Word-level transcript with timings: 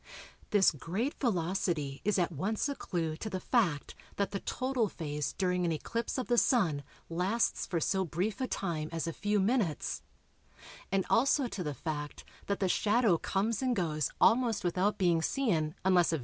This 0.49 0.71
great 0.71 1.13
velocity 1.19 2.01
is 2.03 2.17
at 2.17 2.31
once 2.31 2.67
a 2.67 2.73
clue 2.73 3.15
to 3.17 3.29
the 3.29 3.39
fact 3.39 3.93
that 4.15 4.31
the 4.31 4.39
total 4.39 4.89
phase 4.89 5.33
during 5.33 5.63
an 5.63 5.71
eclipse 5.71 6.17
of 6.17 6.25
the 6.25 6.39
Sun 6.39 6.81
lasts 7.07 7.67
for 7.67 7.79
so 7.79 8.03
brief 8.03 8.41
a 8.41 8.47
time 8.47 8.89
as 8.91 9.05
a 9.05 9.13
few 9.13 9.39
minutes; 9.39 10.01
and 10.91 11.05
also 11.07 11.45
to 11.49 11.61
the 11.61 11.75
fact 11.75 12.23
that 12.47 12.59
the 12.59 12.67
shadow 12.67 13.19
comes 13.19 13.61
and 13.61 13.75
goes 13.75 14.09
almost 14.19 14.63
without 14.63 14.97
being 14.97 15.21
seen 15.21 15.53
unless 15.53 15.55
a 15.55 15.61
very 15.61 15.65
sharp 15.65 15.65
watch 15.69 15.69
is 15.69 15.91
kept 15.91 16.09
for 16.09 16.15
it. 16.15 16.19